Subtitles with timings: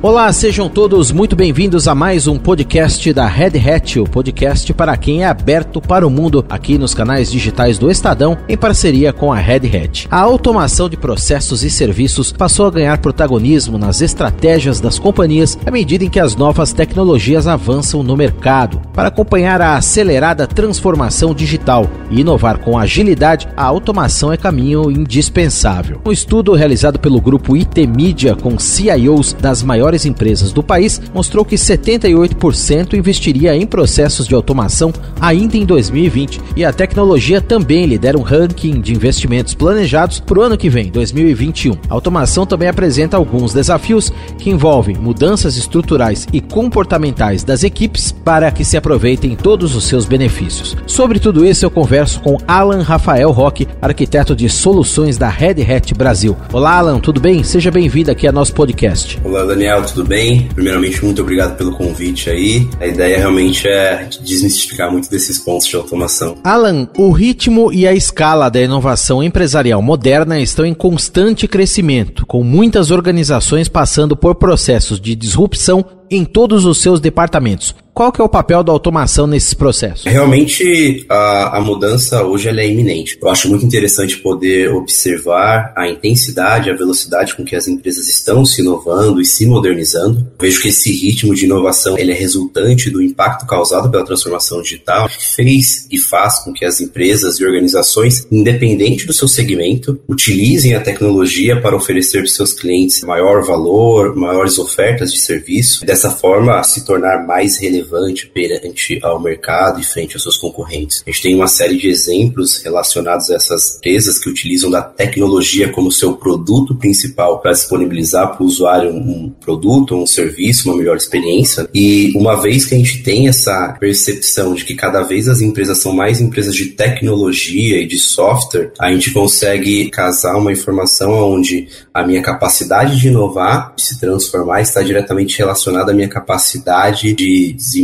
[0.00, 4.96] Olá, sejam todos muito bem-vindos a mais um podcast da Red Hat, o podcast para
[4.96, 9.32] quem é aberto para o mundo, aqui nos canais digitais do Estadão, em parceria com
[9.32, 10.06] a Red Hat.
[10.08, 15.70] A automação de processos e serviços passou a ganhar protagonismo nas estratégias das companhias à
[15.72, 18.80] medida em que as novas tecnologias avançam no mercado.
[18.94, 26.00] Para acompanhar a acelerada transformação digital e inovar com agilidade, a automação é caminho indispensável.
[26.06, 31.00] Um estudo realizado pelo grupo IT Media com CIOs das maiores maiores empresas do país,
[31.14, 37.86] mostrou que 78% investiria em processos de automação ainda em 2020 e a tecnologia também
[37.86, 41.72] lidera um ranking de investimentos planejados para o ano que vem, 2021.
[41.88, 48.50] A automação também apresenta alguns desafios que envolvem mudanças estruturais e comportamentais das equipes para
[48.50, 50.76] que se aproveitem todos os seus benefícios.
[50.86, 55.94] Sobre tudo isso eu converso com Alan Rafael Roque, arquiteto de soluções da Red Hat
[55.94, 56.36] Brasil.
[56.52, 57.42] Olá Alan, tudo bem?
[57.42, 59.18] Seja bem-vindo aqui ao nosso podcast.
[59.24, 60.48] Olá Daniel, Daniel, tudo bem?
[60.54, 62.68] Primeiramente, muito obrigado pelo convite aí.
[62.80, 66.36] A ideia realmente é desmistificar muito desses pontos de automação.
[66.42, 72.42] Alan, o ritmo e a escala da inovação empresarial moderna estão em constante crescimento, com
[72.42, 77.74] muitas organizações passando por processos de disrupção em todos os seus departamentos.
[77.98, 80.04] Qual que é o papel da automação nesses processos?
[80.04, 83.18] Realmente, a, a mudança hoje é iminente.
[83.20, 88.46] Eu acho muito interessante poder observar a intensidade, a velocidade com que as empresas estão
[88.46, 90.24] se inovando e se modernizando.
[90.40, 95.08] vejo que esse ritmo de inovação ele é resultante do impacto causado pela transformação digital,
[95.08, 100.72] que fez e faz com que as empresas e organizações, independente do seu segmento, utilizem
[100.76, 106.62] a tecnologia para oferecer para seus clientes maior valor, maiores ofertas de serviço, dessa forma
[106.62, 111.02] se tornar mais relevante relevante perante ao mercado e frente aos seus concorrentes.
[111.06, 115.70] A gente tem uma série de exemplos relacionados a essas empresas que utilizam da tecnologia
[115.70, 120.96] como seu produto principal para disponibilizar para o usuário um produto, um serviço, uma melhor
[120.96, 121.68] experiência.
[121.74, 125.78] E uma vez que a gente tem essa percepção de que cada vez as empresas
[125.78, 131.68] são mais empresas de tecnologia e de software, a gente consegue casar uma informação onde
[131.92, 137.52] a minha capacidade de inovar, de se transformar, está diretamente relacionada à minha capacidade de
[137.52, 137.77] desenvolver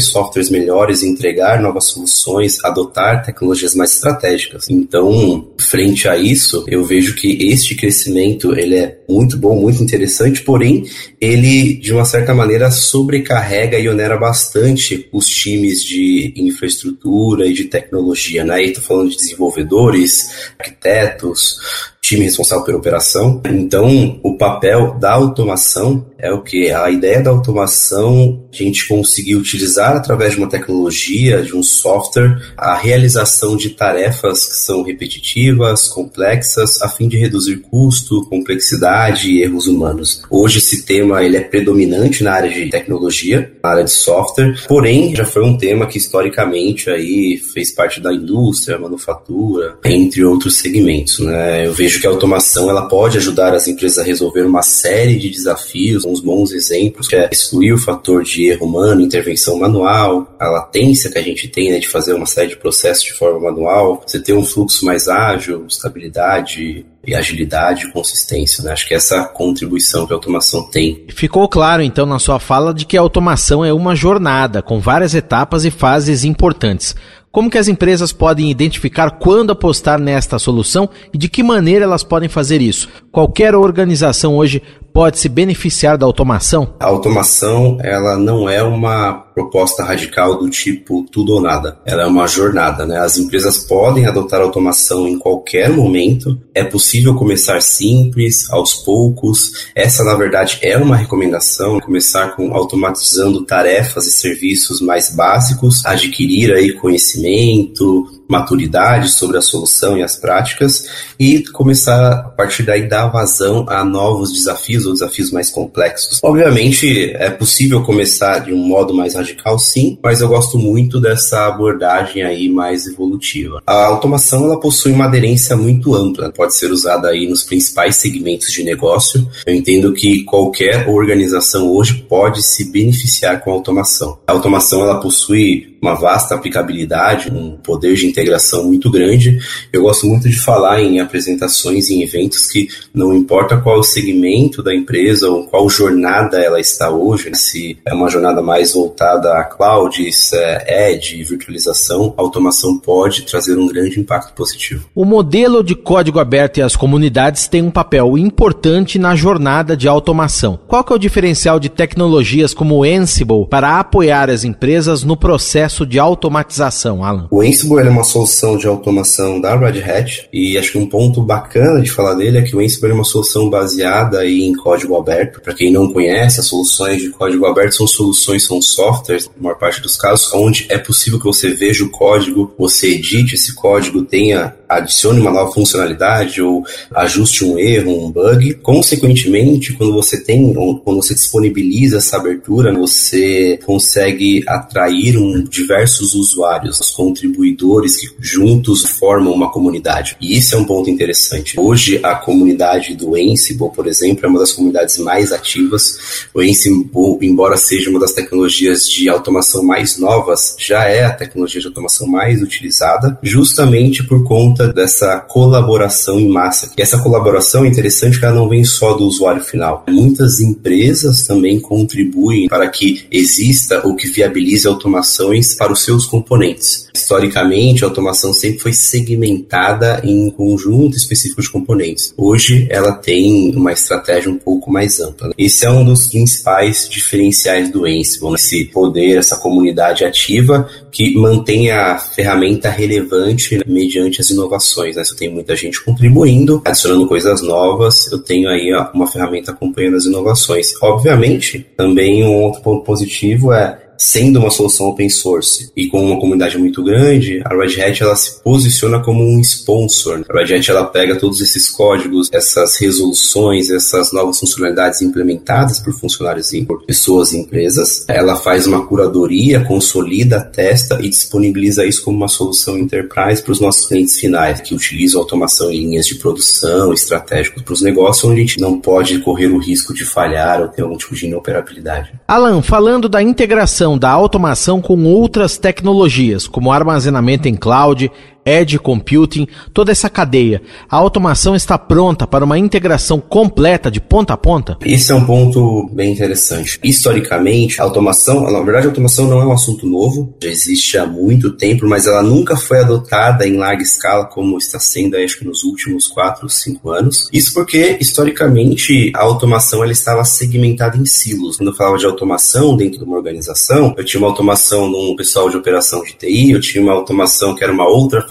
[0.00, 4.68] softwares melhores, entregar novas soluções, adotar tecnologias mais estratégicas.
[4.70, 10.42] Então, frente a isso, eu vejo que este crescimento ele é muito bom, muito interessante,
[10.42, 10.84] porém
[11.20, 17.64] ele de uma certa maneira sobrecarrega e onera bastante os times de infraestrutura e de
[17.64, 18.62] tecnologia, né?
[18.62, 21.58] Estou falando de desenvolvedores, arquitetos,
[22.04, 23.40] time responsável pela operação.
[23.46, 26.70] Então, o papel da automação é o que?
[26.70, 32.40] A ideia da automação, a gente conseguir utilizar através de uma tecnologia, de um software,
[32.56, 39.42] a realização de tarefas que são repetitivas, complexas, a fim de reduzir custo, complexidade e
[39.42, 40.22] erros humanos.
[40.30, 45.14] Hoje esse tema ele é predominante na área de tecnologia, na área de software, porém
[45.14, 51.18] já foi um tema que historicamente aí fez parte da indústria, manufatura, entre outros segmentos.
[51.18, 51.66] Né?
[51.66, 55.28] Eu vejo que a automação ela pode ajudar as empresas a resolver uma série de
[55.28, 60.48] desafios, uns bons exemplos, que é excluir o fator de erro humano, intervenção manual, a
[60.48, 64.02] latência que a gente tem né, de fazer uma série de processos de forma manual,
[64.06, 68.64] você ter um fluxo mais ágil, estabilidade, e agilidade e consistência.
[68.64, 68.72] Né?
[68.72, 71.04] Acho que essa contribuição que a automação tem.
[71.08, 75.14] Ficou claro, então, na sua fala de que a automação é uma jornada com várias
[75.14, 76.94] etapas e fases importantes.
[77.34, 82.04] Como que as empresas podem identificar quando apostar nesta solução e de que maneira elas
[82.04, 82.88] podem fazer isso?
[83.10, 84.62] Qualquer organização hoje
[84.94, 86.72] pode se beneficiar da automação?
[86.78, 91.76] A automação, ela não é uma proposta radical do tipo tudo ou nada.
[91.84, 93.00] Ela é uma jornada, né?
[93.00, 96.40] As empresas podem adotar automação em qualquer momento.
[96.54, 99.66] É possível começar simples, aos poucos.
[99.74, 106.52] Essa, na verdade, é uma recomendação, começar com automatizando tarefas e serviços mais básicos, adquirir
[106.52, 110.86] aí conhecimento, maturidade sobre a solução e as práticas
[111.18, 116.20] e começar a partir daí dar vazão a novos desafios ou desafios mais complexos.
[116.22, 121.46] Obviamente é possível começar de um modo mais radical, sim, mas eu gosto muito dessa
[121.46, 123.62] abordagem aí mais evolutiva.
[123.66, 128.50] A automação ela possui uma aderência muito ampla, pode ser usada aí nos principais segmentos
[128.50, 129.28] de negócio.
[129.46, 134.18] Eu entendo que qualquer organização hoje pode se beneficiar com a automação.
[134.26, 139.38] A automação ela possui uma vasta aplicabilidade, um poder de integração muito grande.
[139.70, 144.74] Eu gosto muito de falar em apresentações, em eventos que não importa qual segmento da
[144.74, 150.10] empresa ou qual jornada ela está hoje, se é uma jornada mais voltada a cloud,
[150.10, 154.88] se é edge, virtualização, automação pode trazer um grande impacto positivo.
[154.94, 159.86] O modelo de código aberto e as comunidades têm um papel importante na jornada de
[159.86, 160.58] automação.
[160.66, 165.16] Qual que é o diferencial de tecnologias como o Ansible para apoiar as empresas no
[165.16, 167.26] processo de automatização, Alan?
[167.30, 171.22] O Ansible é uma solução de automação da Red Hat e acho que um ponto
[171.22, 175.40] bacana de falar dele é que o Ansible é uma solução baseada em código aberto.
[175.40, 179.58] Para quem não conhece, as soluções de código aberto são soluções, são softwares, na maior
[179.58, 184.02] parte dos casos, onde é possível que você veja o código, você edite esse código,
[184.02, 188.54] tenha adicione uma nova funcionalidade ou ajuste um erro, um bug.
[188.54, 196.80] Consequentemente, quando você tem, quando você disponibiliza essa abertura, você consegue atrair um, diversos usuários,
[196.80, 200.16] os contribuidores que juntos formam uma comunidade.
[200.20, 201.58] E isso é um ponto interessante.
[201.58, 206.26] Hoje, a comunidade do Ansible, por exemplo, é uma das comunidades mais ativas.
[206.34, 211.60] O Ansible, embora seja uma das tecnologias de automação mais novas, já é a tecnologia
[211.60, 216.70] de automação mais utilizada, justamente por conta conta dessa colaboração em massa.
[216.76, 219.84] E essa colaboração é interessante que ela não vem só do usuário final.
[219.88, 226.88] Muitas empresas também contribuem para que exista ou que viabilize automações para os seus componentes.
[226.94, 232.14] Historicamente, a automação sempre foi segmentada em um conjunto específico de componentes.
[232.16, 235.32] Hoje, ela tem uma estratégia um pouco mais ampla.
[235.36, 241.72] Esse é um dos principais diferenciais do Ansible, esse poder, essa comunidade ativa que mantém
[241.72, 245.04] a ferramenta relevante mediante as inovações inovações, né?
[245.04, 249.96] Se eu tenho muita gente contribuindo, adicionando coisas novas, eu tenho aí uma ferramenta acompanhando
[249.96, 250.72] as inovações.
[250.82, 256.18] Obviamente, também um outro ponto positivo é sendo uma solução open source e com uma
[256.18, 260.24] comunidade muito grande, a Red Hat ela se posiciona como um sponsor.
[260.28, 265.92] A Red Hat ela pega todos esses códigos, essas resoluções, essas novas funcionalidades implementadas por
[265.92, 268.04] funcionários e por pessoas e empresas.
[268.08, 273.60] Ela faz uma curadoria, consolida, testa e disponibiliza isso como uma solução enterprise para os
[273.60, 278.40] nossos clientes finais, que utilizam automação em linhas de produção, estratégicos para os negócios, onde
[278.40, 282.12] a gente não pode correr o risco de falhar ou ter algum tipo de inoperabilidade.
[282.26, 288.10] Alan, falando da integração da automação com outras tecnologias, como armazenamento em cloud,
[288.44, 290.62] edge computing, toda essa cadeia.
[290.88, 294.76] A automação está pronta para uma integração completa de ponta a ponta?
[294.84, 296.78] Esse é um ponto bem interessante.
[296.82, 301.06] Historicamente, a automação, na verdade, a automação não é um assunto novo, já existe há
[301.06, 305.44] muito tempo, mas ela nunca foi adotada em larga escala como está sendo, acho que
[305.44, 307.28] nos últimos 4 ou 5 anos.
[307.32, 311.56] Isso porque, historicamente, a automação ela estava segmentada em silos.
[311.56, 315.48] Quando eu falava de automação dentro de uma organização, eu tinha uma automação num pessoal
[315.48, 318.22] de operação de TI, eu tinha uma automação que era uma outra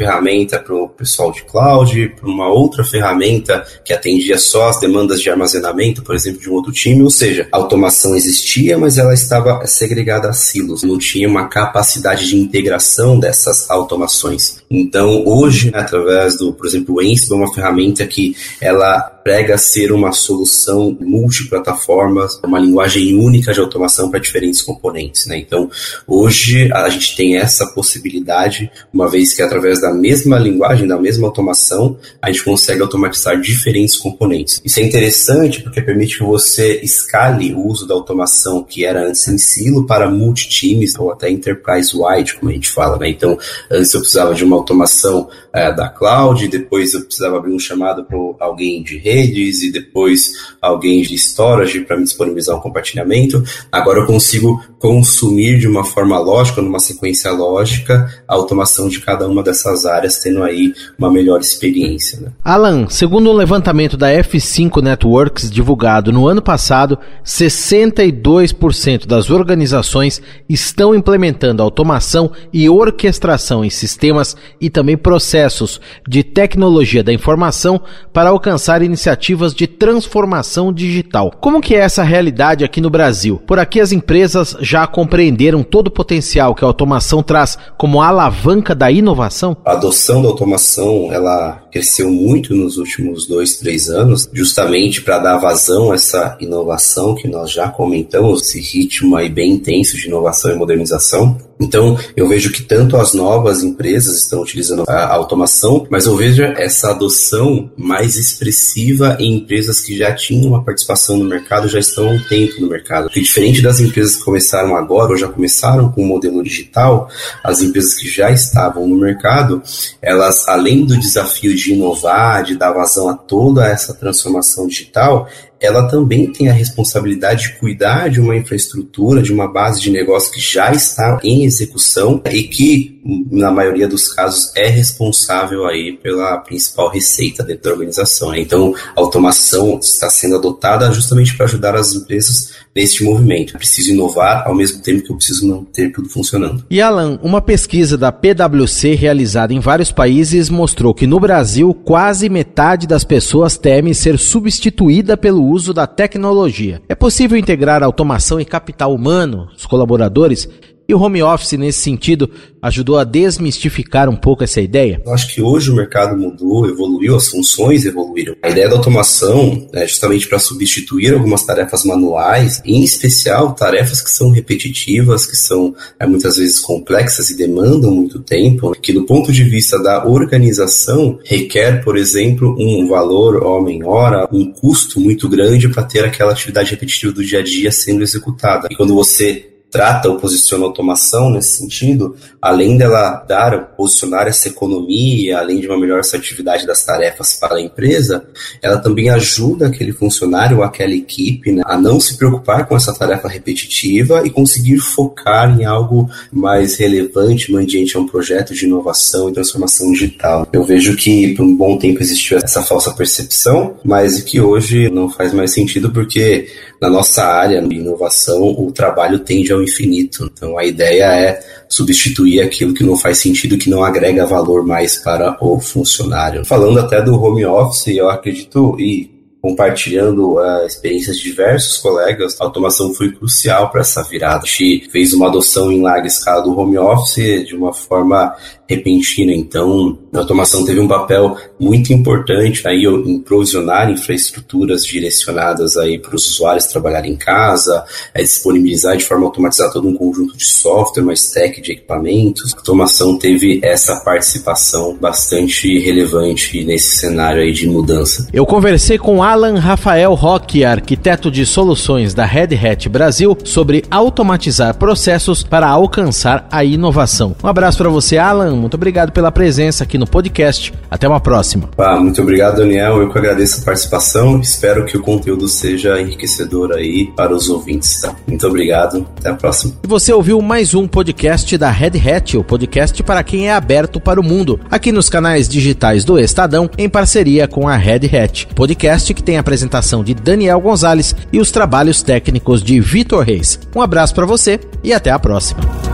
[0.64, 5.30] para o pessoal de cloud, para uma outra ferramenta que atendia só as demandas de
[5.30, 7.04] armazenamento, por exemplo, de um outro time.
[7.04, 12.28] Ou seja, a automação existia, mas ela estava segregada a silos, não tinha uma capacidade
[12.28, 14.58] de integração dessas automações.
[14.70, 19.92] Então, hoje, através do, por exemplo, o Ansible é uma ferramenta que ela prega ser
[19.92, 25.26] uma solução multiplataforma, uma linguagem única de automação para diferentes componentes.
[25.26, 25.38] Né?
[25.38, 25.70] Então,
[26.06, 31.28] hoje a gente tem essa possibilidade, uma vez que através da mesma linguagem, da mesma
[31.28, 34.62] automação, a gente consegue automatizar diferentes componentes.
[34.64, 39.28] Isso é interessante porque permite que você escale o uso da automação que era antes
[39.28, 42.98] em silo para multi-times ou até enterprise-wide, como a gente fala.
[42.98, 43.10] Né?
[43.10, 43.38] Então,
[43.72, 48.04] antes eu precisava de uma automação é, da cloud, depois eu precisava abrir um chamado
[48.04, 53.44] para alguém de rede, redes e depois alguém de storage para me disponibilizar um compartilhamento.
[53.72, 59.28] Agora eu consigo consumir de uma forma lógica, numa sequência lógica, a automação de cada
[59.28, 62.20] uma dessas áreas, tendo aí uma melhor experiência.
[62.20, 62.28] Né?
[62.44, 70.96] Alan, segundo um levantamento da F5 Networks divulgado no ano passado, 62% das organizações estão
[70.96, 78.82] implementando automação e orquestração em sistemas e também processos de tecnologia da informação para alcançar
[78.82, 81.32] iniciativas iniciativas de transformação digital.
[81.40, 83.42] Como que é essa realidade aqui no Brasil?
[83.46, 88.74] Por aqui as empresas já compreenderam todo o potencial que a automação traz como alavanca
[88.74, 89.56] da inovação?
[89.74, 95.92] Adoção da automação, ela cresceu muito nos últimos dois, três anos, justamente para dar vazão
[95.92, 100.56] a essa inovação que nós já comentamos, esse ritmo aí bem intenso de inovação e
[100.56, 101.36] modernização.
[101.60, 106.44] Então, eu vejo que tanto as novas empresas estão utilizando a automação, mas eu vejo
[106.44, 112.10] essa adoção mais expressiva em empresas que já tinham uma participação no mercado, já estão
[112.10, 113.06] há um tempo no mercado.
[113.06, 117.10] Porque diferente das empresas que começaram agora ou já começaram com o modelo digital,
[117.44, 119.62] as empresas que já estavam no mercado,
[120.02, 125.30] elas, além do desafio de inovar, de dar vazão a toda essa transformação digital,
[125.64, 130.34] ela também tem a responsabilidade de cuidar de uma infraestrutura, de uma base de negócio
[130.34, 133.00] que já está em execução e que,
[133.32, 138.36] na maioria dos casos, é responsável aí pela principal receita dentro da organização.
[138.36, 143.54] Então, a automação está sendo adotada justamente para ajudar as empresas neste movimento.
[143.54, 146.66] Eu preciso inovar ao mesmo tempo que eu preciso manter tudo funcionando.
[146.70, 152.28] E Alan, uma pesquisa da PwC realizada em vários países mostrou que no Brasil quase
[152.30, 156.82] metade das pessoas teme ser substituída pelo uso da tecnologia.
[156.90, 160.50] É possível integrar automação e capital humano, os colaboradores,
[160.88, 162.30] e o home office, nesse sentido,
[162.62, 165.02] ajudou a desmistificar um pouco essa ideia?
[165.06, 168.36] Eu acho que hoje o mercado mudou, evoluiu, as funções evoluíram.
[168.42, 174.10] A ideia da automação é justamente para substituir algumas tarefas manuais, em especial tarefas que
[174.10, 179.32] são repetitivas, que são é, muitas vezes complexas e demandam muito tempo, que do ponto
[179.32, 185.84] de vista da organização requer, por exemplo, um valor homem-hora, um custo muito grande para
[185.84, 188.68] ter aquela atividade repetitiva do dia a dia sendo executada.
[188.70, 195.40] E quando você trata ou posiciona automação nesse sentido, além dela dar, posicionar essa economia,
[195.40, 198.24] além de uma melhor assertividade das tarefas para a empresa,
[198.62, 202.94] ela também ajuda aquele funcionário ou aquela equipe né, a não se preocupar com essa
[202.94, 209.28] tarefa repetitiva e conseguir focar em algo mais relevante, mandiente a um projeto de inovação
[209.28, 210.48] e transformação digital.
[210.54, 215.10] Eu vejo que por um bom tempo existiu essa falsa percepção, mas que hoje não
[215.10, 216.48] faz mais sentido porque
[216.80, 220.30] na nossa área de inovação o trabalho tende ao infinito.
[220.32, 221.40] Então a ideia é
[221.70, 226.46] substituir aquilo que não faz sentido, que não agrega valor mais para o funcionário.
[226.46, 232.46] Falando até do home office, eu acredito e compartilhando uh, experiências de diversos colegas, a
[232.46, 234.44] automação foi crucial para essa virada.
[234.44, 238.34] A gente fez uma adoção em larga escala do home office de uma forma
[238.68, 239.34] repentina.
[239.34, 246.16] Então, a automação teve um papel muito importante aí em provisionar infraestruturas direcionadas aí para
[246.16, 251.04] os usuários trabalharem em casa, é, disponibilizar de forma automatizada todo um conjunto de software,
[251.04, 252.54] uma stack de equipamentos.
[252.54, 258.28] A automação teve essa participação bastante relevante nesse cenário aí de mudança.
[258.32, 264.78] Eu conversei com Alan Rafael Roque, arquiteto de soluções da Red Hat Brasil, sobre automatizar
[264.78, 267.36] processos para alcançar a inovação.
[267.44, 270.74] Um abraço para você, Alan muito obrigado pela presença aqui no podcast.
[270.90, 271.70] Até uma próxima.
[271.78, 273.02] Ah, muito obrigado, Daniel.
[273.02, 274.40] Eu que agradeço a participação.
[274.40, 278.02] Espero que o conteúdo seja enriquecedor aí para os ouvintes.
[278.02, 278.16] Tá?
[278.28, 279.08] Muito obrigado.
[279.18, 279.74] Até a próxima.
[279.84, 284.00] E você ouviu mais um podcast da Red Hat, o podcast para quem é aberto
[284.00, 288.48] para o mundo, aqui nos canais digitais do Estadão, em parceria com a Red Hat.
[288.56, 293.60] Podcast que tem a apresentação de Daniel Gonzalez e os trabalhos técnicos de Vitor Reis.
[293.76, 295.93] Um abraço para você e até a próxima.